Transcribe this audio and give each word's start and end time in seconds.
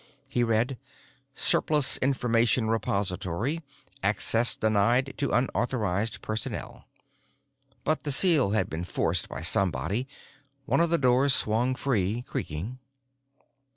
He 0.27 0.43
read: 0.43 0.79
"Surplus 1.35 1.97
Information 1.99 2.69
Repository. 2.69 3.61
Access 4.01 4.55
denied 4.55 5.13
to 5.17 5.31
unauthorized 5.31 6.23
personnel." 6.23 6.85
But 7.83 8.01
the 8.01 8.11
seal 8.11 8.49
had 8.49 8.67
been 8.67 8.83
forced 8.83 9.29
by 9.29 9.43
somebody; 9.43 10.07
one 10.65 10.79
of 10.79 10.89
the 10.89 10.97
doors 10.97 11.35
swung 11.35 11.75
free, 11.75 12.23
creaking. 12.23 12.79